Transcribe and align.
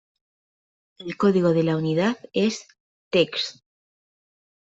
El 0.97 1.15
código 1.15 1.53
de 1.53 1.61
la 1.61 1.77
unidad 1.77 2.17
es 2.33 2.65
"tex". 3.11 3.61